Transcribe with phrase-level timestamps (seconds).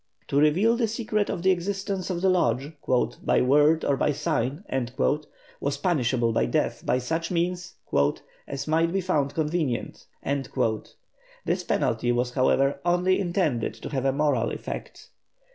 [0.29, 2.71] To reveal the secret of the existence of the Lodge
[3.23, 4.63] "by word or by sign"
[5.59, 7.75] was punishable by death by such means
[8.47, 10.07] "as might be found convenient."
[11.45, 15.09] This penalty, was, however, only intended to have a moral effect.